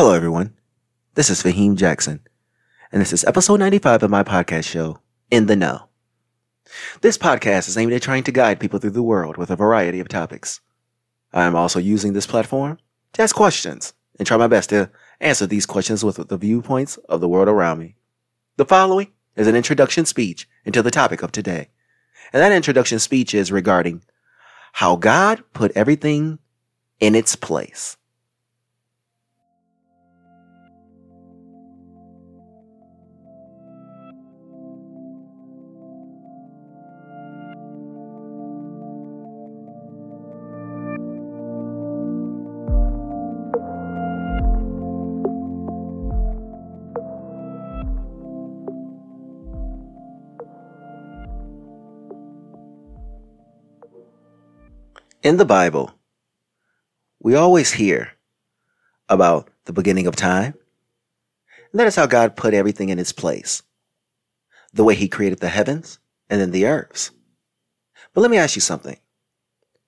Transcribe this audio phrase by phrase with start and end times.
[0.00, 0.54] Hello, everyone.
[1.14, 2.20] This is Faheem Jackson,
[2.90, 5.90] and this is episode 95 of my podcast show, In the Know.
[7.02, 10.00] This podcast is aimed at trying to guide people through the world with a variety
[10.00, 10.62] of topics.
[11.34, 12.78] I am also using this platform
[13.12, 14.88] to ask questions and try my best to
[15.20, 17.96] answer these questions with the viewpoints of the world around me.
[18.56, 21.68] The following is an introduction speech into the topic of today,
[22.32, 24.02] and that introduction speech is regarding
[24.72, 26.38] how God put everything
[27.00, 27.98] in its place.
[55.22, 55.92] In the Bible,
[57.18, 58.12] we always hear
[59.06, 60.54] about the beginning of time.
[61.70, 63.62] And that is how God put everything in its place.
[64.72, 65.98] The way he created the heavens
[66.30, 67.10] and then the earths.
[68.14, 68.96] But let me ask you something.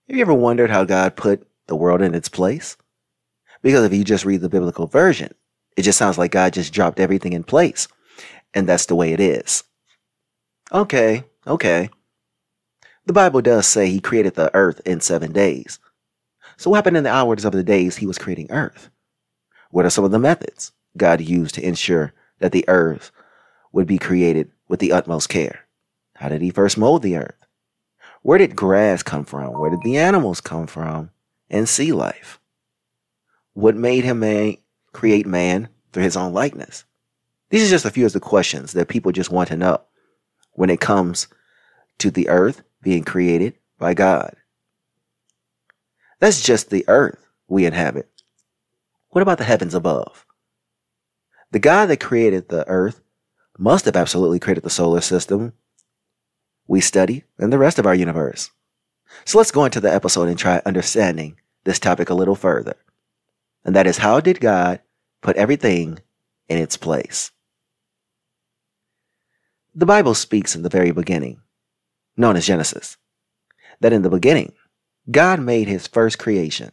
[0.06, 2.76] Have you ever wondered how God put the world in its place?
[3.62, 5.32] Because if you just read the biblical version,
[5.78, 7.88] it just sounds like God just dropped everything in place.
[8.52, 9.64] And that's the way it is.
[10.70, 11.88] Okay, okay.
[13.04, 15.80] The Bible does say he created the earth in seven days.
[16.56, 18.90] So what happened in the hours of the days he was creating earth?
[19.70, 23.10] What are some of the methods God used to ensure that the earth
[23.72, 25.66] would be created with the utmost care?
[26.14, 27.46] How did he first mold the earth?
[28.22, 29.58] Where did grass come from?
[29.58, 31.10] Where did the animals come from?
[31.50, 32.38] And sea life?
[33.54, 34.58] What made him man,
[34.92, 36.84] create man through his own likeness?
[37.50, 39.80] These are just a few of the questions that people just want to know
[40.52, 41.26] when it comes
[41.98, 44.34] to the earth being created by God.
[46.18, 48.08] That's just the earth we inhabit.
[49.10, 50.24] What about the heavens above?
[51.50, 53.00] The God that created the earth
[53.58, 55.52] must have absolutely created the solar system
[56.66, 58.50] we study and the rest of our universe.
[59.26, 62.76] So let's go into the episode and try understanding this topic a little further.
[63.64, 64.80] And that is how did God
[65.20, 65.98] put everything
[66.48, 67.30] in its place?
[69.74, 71.41] The Bible speaks in the very beginning
[72.16, 72.96] known as Genesis,
[73.80, 74.52] that in the beginning,
[75.10, 76.72] God made his first creation.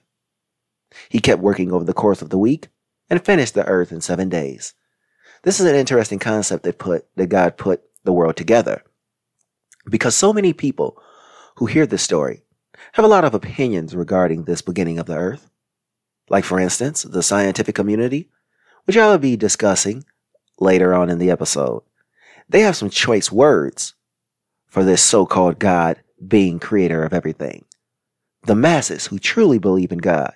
[1.10, 2.68] He kept working over the course of the week
[3.10, 4.74] and finished the earth in seven days.
[5.44, 8.84] This is an interesting concept that put that God put the world together.
[9.90, 11.02] Because so many people
[11.56, 12.44] who hear this story
[12.94, 15.50] have a lot of opinions regarding this beginning of the earth.
[16.30, 18.30] Like for instance, the scientific community,
[18.86, 20.04] which I will be discussing
[20.60, 21.84] later on in the episode.
[22.48, 23.94] They have some choice words
[24.70, 27.66] for this so-called God being creator of everything.
[28.44, 30.34] The masses who truly believe in God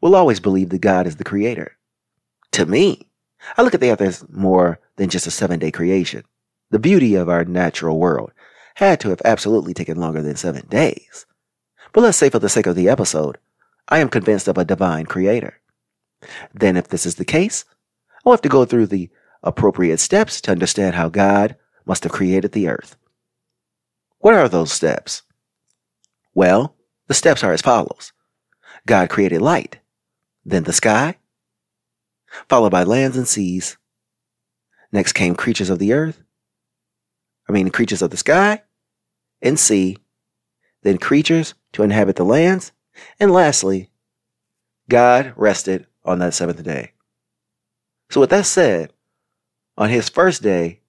[0.00, 1.76] will always believe that God is the creator.
[2.52, 3.08] To me,
[3.56, 6.24] I look at the earth as more than just a seven day creation.
[6.70, 8.32] The beauty of our natural world
[8.76, 11.26] had to have absolutely taken longer than seven days.
[11.92, 13.38] But let's say for the sake of the episode,
[13.88, 15.60] I am convinced of a divine creator.
[16.52, 17.64] Then if this is the case,
[18.24, 19.08] I'll have to go through the
[19.42, 22.96] appropriate steps to understand how God must have created the earth.
[24.26, 25.22] What are those steps?
[26.34, 26.74] Well,
[27.06, 28.12] the steps are as follows
[28.84, 29.78] God created light,
[30.44, 31.18] then the sky,
[32.48, 33.76] followed by lands and seas.
[34.90, 36.24] Next came creatures of the earth,
[37.48, 38.64] I mean, creatures of the sky
[39.42, 39.96] and sea,
[40.82, 42.72] then creatures to inhabit the lands,
[43.20, 43.90] and lastly,
[44.88, 46.94] God rested on that seventh day.
[48.10, 48.92] So, with that said,
[49.78, 50.80] on his first day,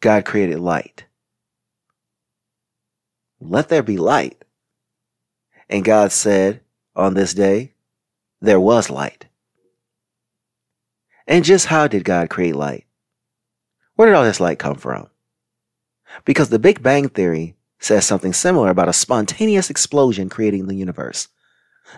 [0.00, 1.06] God created light
[3.44, 4.44] let there be light.
[5.68, 6.60] And God said,
[6.96, 7.72] on this day,
[8.40, 9.26] there was light.
[11.26, 12.84] And just how did God create light?
[13.96, 15.08] Where did all this light come from?
[16.24, 21.28] Because the Big Bang Theory says something similar about a spontaneous explosion creating the universe.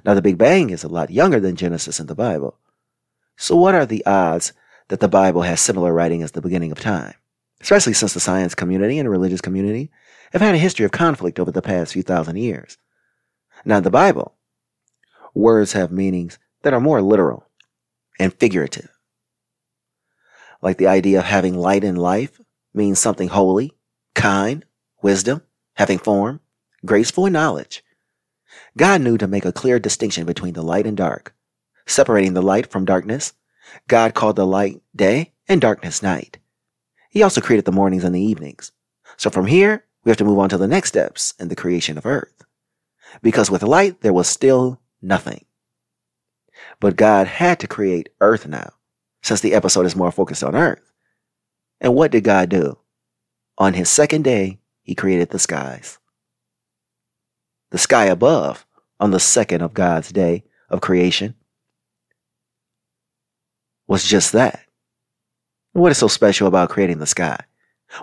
[0.05, 2.59] Now, the Big Bang is a lot younger than Genesis in the Bible.
[3.37, 4.53] So, what are the odds
[4.89, 7.15] that the Bible has similar writing as the beginning of time?
[7.61, 9.91] Especially since the science community and religious community
[10.33, 12.79] have had a history of conflict over the past few thousand years.
[13.65, 14.35] Now, in the Bible,
[15.35, 17.47] words have meanings that are more literal
[18.19, 18.91] and figurative.
[20.63, 22.41] Like the idea of having light in life
[22.75, 23.73] means something holy,
[24.15, 24.65] kind,
[25.03, 25.43] wisdom,
[25.75, 26.41] having form,
[26.85, 27.83] graceful, and knowledge.
[28.77, 31.35] God knew to make a clear distinction between the light and dark,
[31.87, 33.33] separating the light from darkness.
[33.89, 36.39] God called the light day and darkness night.
[37.11, 38.73] He also created the mornings and the evenings.
[39.17, 41.99] So from here, we have to move on to the next steps in the creation
[41.99, 42.45] of earth.
[43.23, 45.45] Because with light, there was still nothing.
[46.79, 48.73] But God had to create earth now,
[49.25, 50.93] since the episode is more focused on earth.
[51.81, 52.79] And what did God do?
[53.59, 55.99] On his second day, he created the skies.
[57.73, 58.65] The sky above,
[59.01, 61.35] on the second of God's day of creation,
[63.89, 64.61] was just that.
[65.73, 67.41] What is so special about creating the sky?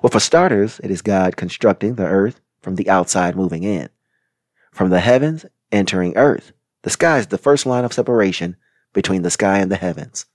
[0.01, 3.89] Well, for starters, it is God constructing the earth from the outside moving in.
[4.71, 6.51] From the heavens entering earth,
[6.83, 8.55] the sky is the first line of separation
[8.93, 10.25] between the sky and the heavens.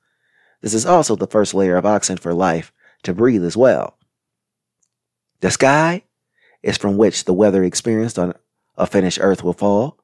[0.61, 2.73] This is also the first layer of oxygen for life
[3.05, 3.99] to breathe as well.
[5.41, 6.05] The sky
[6.62, 8.35] is from which the weather experienced on
[8.77, 9.99] a finished earth will fall.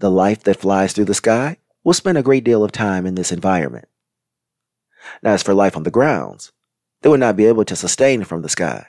[0.00, 3.14] The life that flies through the sky will spend a great deal of time in
[3.14, 3.88] this environment.
[5.22, 6.52] Now, as for life on the grounds,
[7.02, 8.86] they would not be able to sustain from the sky.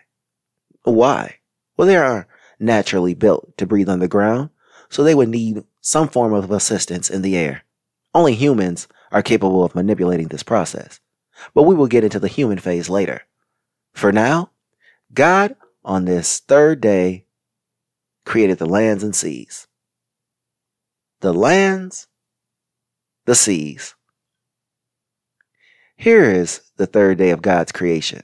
[0.84, 1.36] Why?
[1.78, 2.28] Well, they are
[2.60, 4.50] naturally built to breathe on the ground,
[4.90, 7.64] so they would need some form of assistance in the air.
[8.14, 11.00] Only humans are capable of manipulating this process,
[11.54, 13.22] but we will get into the human phase later.
[13.94, 14.52] For now,
[15.14, 17.26] God, on this third day,
[18.26, 19.68] created the lands and seas.
[21.22, 22.08] The lands,
[23.26, 23.96] the seas.
[25.96, 28.24] Here is the third day of God's creation.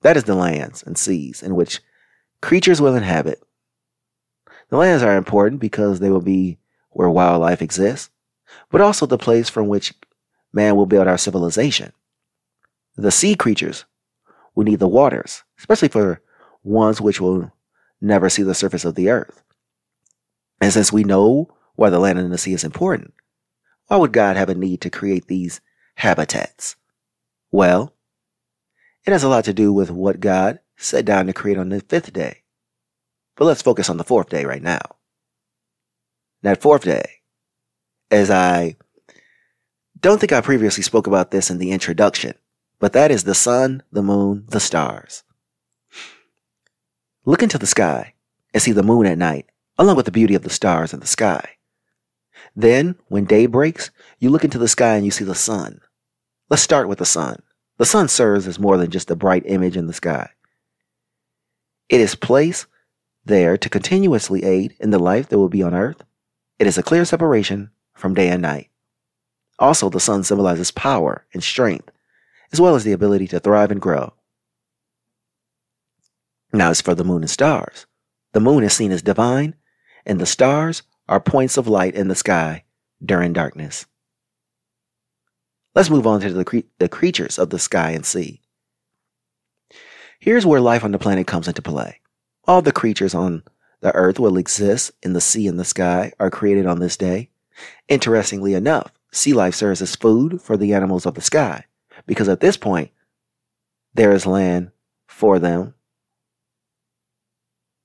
[0.00, 1.80] That is the lands and seas in which
[2.40, 3.40] creatures will inhabit.
[4.70, 6.58] The lands are important because they will be
[6.90, 8.10] where wildlife exists,
[8.70, 9.92] but also the place from which
[10.52, 11.92] man will build our civilization.
[12.96, 13.84] The sea creatures
[14.54, 16.22] will need the waters, especially for
[16.64, 17.52] ones which will
[18.00, 19.42] never see the surface of the earth.
[20.62, 23.12] And since we know why the land and the sea is important,
[23.88, 25.60] why would God have a need to create these
[25.96, 26.76] habitats?
[27.56, 27.94] Well,
[29.06, 31.80] it has a lot to do with what God set down to create on the
[31.80, 32.42] fifth day.
[33.34, 34.82] But let's focus on the fourth day right now.
[36.42, 37.22] That fourth day,
[38.10, 38.76] as I
[39.98, 42.34] don't think I previously spoke about this in the introduction,
[42.78, 45.22] but that is the sun, the moon, the stars.
[47.24, 48.12] Look into the sky
[48.52, 49.46] and see the moon at night,
[49.78, 51.56] along with the beauty of the stars in the sky.
[52.54, 55.80] Then, when day breaks, you look into the sky and you see the sun.
[56.48, 57.42] Let's start with the sun.
[57.78, 60.30] The sun serves as more than just a bright image in the sky.
[61.88, 62.66] It is placed
[63.24, 66.02] there to continuously aid in the life that will be on earth.
[66.58, 68.70] It is a clear separation from day and night.
[69.58, 71.90] Also, the sun symbolizes power and strength,
[72.52, 74.14] as well as the ability to thrive and grow.
[76.52, 77.86] Now, as for the moon and stars,
[78.32, 79.54] the moon is seen as divine,
[80.04, 82.64] and the stars are points of light in the sky
[83.04, 83.86] during darkness.
[85.76, 88.40] Let's move on to the, cre- the creatures of the sky and sea.
[90.18, 92.00] Here's where life on the planet comes into play.
[92.44, 93.42] All the creatures on
[93.82, 97.28] the earth will exist in the sea and the sky are created on this day.
[97.88, 101.66] Interestingly enough, sea life serves as food for the animals of the sky
[102.06, 102.90] because at this point,
[103.92, 104.70] there is land
[105.06, 105.74] for them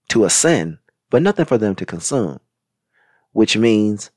[0.07, 0.77] to ascend,
[1.09, 2.39] but nothing for them to consume,
[3.33, 4.11] which means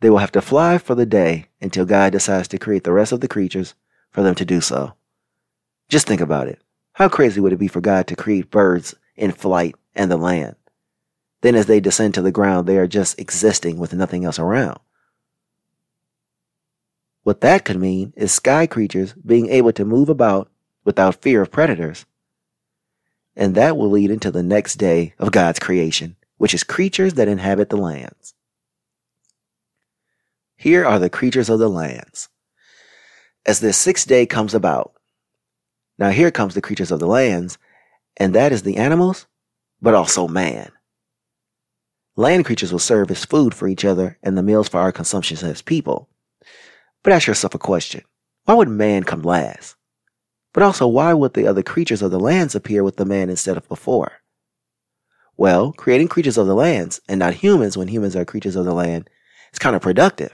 [0.00, 3.12] they will have to fly for the day until God decides to create the rest
[3.12, 3.74] of the creatures
[4.10, 4.94] for them to do so.
[5.88, 6.60] Just think about it.
[6.94, 10.56] How crazy would it be for God to create birds in flight and the land?
[11.42, 14.80] Then, as they descend to the ground, they are just existing with nothing else around.
[17.22, 20.48] What that could mean is sky creatures being able to move about
[20.84, 22.06] without fear of predators.
[23.34, 27.28] And that will lead into the next day of God's creation, which is creatures that
[27.28, 28.34] inhabit the lands.
[30.56, 32.28] Here are the creatures of the lands.
[33.44, 34.94] As this sixth day comes about,
[35.98, 37.58] now here comes the creatures of the lands,
[38.16, 39.26] and that is the animals,
[39.80, 40.72] but also man.
[42.16, 45.36] Land creatures will serve as food for each other and the meals for our consumption
[45.46, 46.08] as people.
[47.02, 48.02] But ask yourself a question.
[48.44, 49.76] Why would man come last?
[50.54, 53.58] But also, why would the other creatures of the lands appear with the man instead
[53.58, 54.12] of before?
[55.36, 58.72] Well, creating creatures of the lands and not humans when humans are creatures of the
[58.72, 59.10] land
[59.52, 60.32] is counterproductive.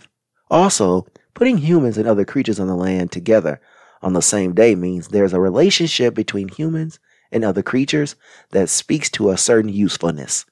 [0.52, 3.58] Also, putting humans and other creatures on the land together
[4.02, 6.98] on the same day means there's a relationship between humans
[7.30, 8.16] and other creatures
[8.50, 10.44] that speaks to a certain usefulness.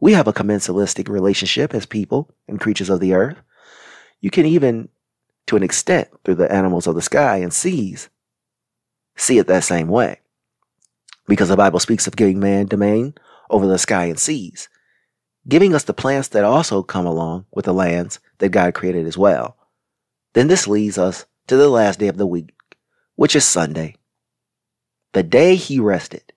[0.00, 3.36] We have a commensalistic relationship as people and creatures of the earth.
[4.22, 4.88] You can even,
[5.48, 8.08] to an extent, through the animals of the sky and seas,
[9.14, 10.20] see it that same way.
[11.28, 13.12] Because the Bible speaks of giving man domain
[13.50, 14.70] over the sky and seas
[15.46, 19.18] giving us the plants that also come along with the lands that God created as
[19.18, 19.56] well.
[20.32, 22.52] Then this leads us to the last day of the week,
[23.16, 23.96] which is Sunday.
[25.12, 26.32] The day he rested.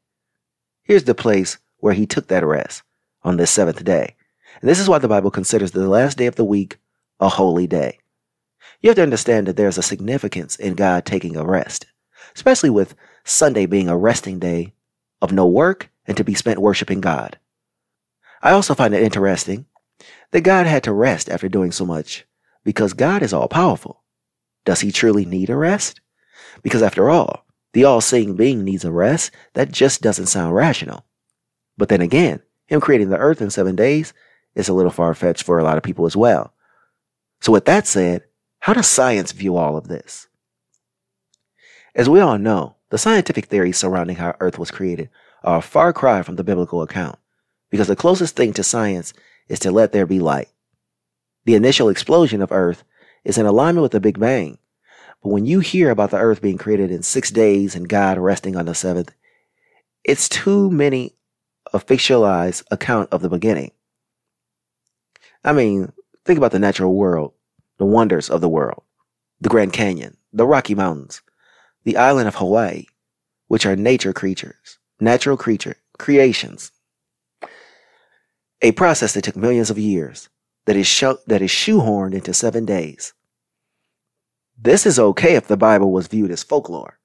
[0.84, 2.84] Here's the place where he took that rest
[3.24, 4.16] on this seventh day.
[4.62, 6.77] And this is why the Bible considers the last day of the week
[7.20, 8.00] a holy day.
[8.82, 11.88] you have to understand that there's a significance in God taking a rest,
[12.36, 14.74] especially with Sunday being a resting day
[15.22, 17.38] of no work and to be spent worshiping God.
[18.42, 19.66] I also find it interesting
[20.32, 22.25] that God had to rest after doing so much
[22.63, 24.04] because God is all powerful.
[24.66, 26.01] Does he truly need a rest?
[26.62, 29.32] Because after all, the all seeing being needs a rest.
[29.54, 31.06] That just doesn't sound rational.
[31.77, 34.13] But then again, him creating the earth in seven days
[34.56, 36.54] is a little far fetched for a lot of people as well.
[37.39, 38.24] So, with that said,
[38.60, 40.27] how does science view all of this?
[41.96, 45.10] As we all know, the scientific theories surrounding how Earth was created
[45.44, 47.20] are a far cry from the biblical account,
[47.70, 49.13] because the closest thing to science
[49.50, 50.50] is to let there be light.
[51.46, 52.84] The initial explosion of Earth
[53.24, 54.58] is in alignment with the Big Bang,
[55.24, 58.56] but when you hear about the Earth being created in six days and God resting
[58.56, 59.12] on the seventh,
[60.04, 61.16] it's too many
[61.74, 63.72] a fictionalized account of the beginning.
[65.44, 65.92] I mean,
[66.25, 67.34] think about the natural world
[67.77, 68.82] the wonders of the world,
[69.39, 71.22] the Grand Canyon, the Rocky Mountains,
[71.84, 72.86] the island of Hawaii,
[73.48, 76.72] which are nature creatures, natural creature creations.
[78.62, 80.30] A process that took millions of years,
[80.66, 83.14] that is, sho- that is shoehorned into seven days.
[84.58, 86.98] This is okay if the Bible was viewed as folklore.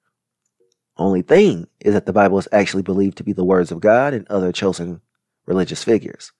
[0.97, 4.13] Only thing is that the Bible is actually believed to be the words of God
[4.13, 5.01] and other chosen
[5.45, 6.31] religious figures.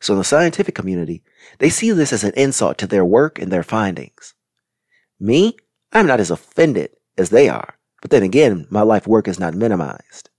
[0.00, 1.22] So in the scientific community,
[1.58, 4.34] they see this as an insult to their work and their findings.
[5.20, 5.56] Me,
[5.92, 9.54] I'm not as offended as they are, but then again, my life work is not
[9.54, 10.30] minimized.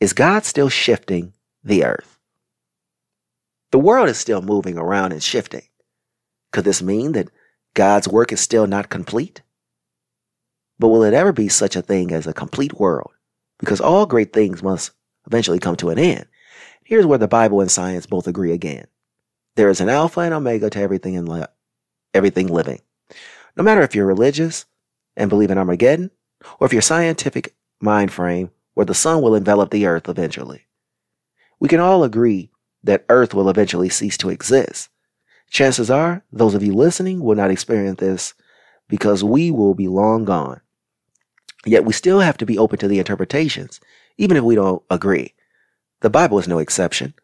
[0.00, 2.19] Is God still shifting the earth?
[3.70, 5.62] The world is still moving around and shifting.
[6.52, 7.30] Could this mean that
[7.74, 9.42] God's work is still not complete?
[10.78, 13.12] But will it ever be such a thing as a complete world?
[13.58, 14.92] Because all great things must
[15.26, 16.26] eventually come to an end.
[16.84, 18.86] Here's where the Bible and science both agree again.
[19.54, 21.44] There is an alpha and omega to everything in li-
[22.14, 22.80] everything living.
[23.56, 24.64] No matter if you're religious
[25.16, 26.10] and believe in Armageddon,
[26.58, 30.66] or if you're scientific mind frame where the sun will envelop the earth eventually.
[31.60, 32.50] We can all agree
[32.82, 34.88] that earth will eventually cease to exist.
[35.50, 38.34] Chances are those of you listening will not experience this
[38.88, 40.60] because we will be long gone.
[41.66, 43.80] Yet we still have to be open to the interpretations,
[44.16, 45.34] even if we don't agree.
[46.00, 47.14] The Bible is no exception.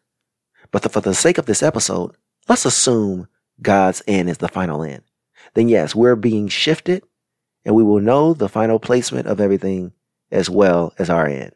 [0.71, 2.15] But for the sake of this episode,
[2.47, 3.27] let's assume
[3.61, 5.03] God's end is the final end.
[5.53, 7.03] Then yes, we're being shifted
[7.65, 9.93] and we will know the final placement of everything
[10.31, 11.53] as well as our end.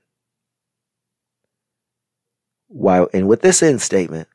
[2.73, 4.29] While, and with this end statement,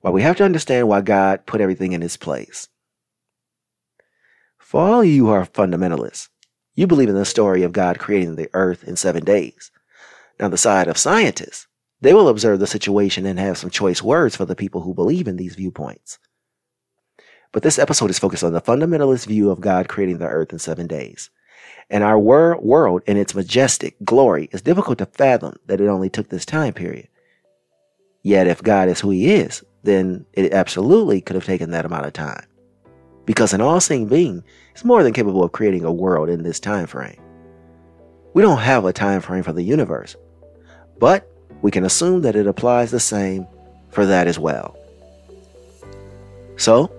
[0.00, 2.68] why we have to understand why God put everything in its place.
[4.56, 6.28] For all you who are fundamentalists,
[6.74, 9.70] you believe in the story of God creating the earth in seven days.
[10.40, 11.66] Now, the side of scientists,
[12.00, 15.28] they will observe the situation and have some choice words for the people who believe
[15.28, 16.18] in these viewpoints.
[17.52, 20.58] But this episode is focused on the fundamentalist view of God creating the earth in
[20.58, 21.30] seven days.
[21.88, 26.10] And our wor- world in its majestic glory is difficult to fathom that it only
[26.10, 27.08] took this time period.
[28.26, 32.06] Yet if God is who he is, then it absolutely could have taken that amount
[32.06, 32.44] of time.
[33.24, 34.42] Because an all-seeing being
[34.74, 37.22] is more than capable of creating a world in this time frame.
[38.34, 40.16] We don't have a time frame for the universe,
[40.98, 41.30] but
[41.62, 43.46] we can assume that it applies the same
[43.90, 44.76] for that as well.
[46.56, 46.90] So,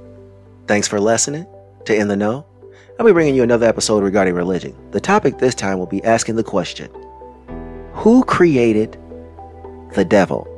[0.66, 1.46] thanks for listening
[1.84, 2.46] to In the Know.
[2.98, 4.78] I'll be bringing you another episode regarding religion.
[4.92, 6.90] The topic this time will be asking the question
[7.96, 8.98] Who created
[9.94, 10.54] the devil?